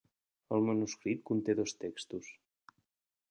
El 0.55 0.63
manuscrit 0.69 1.21
conté 1.31 1.55
dos 1.59 1.75
textos. 1.85 2.31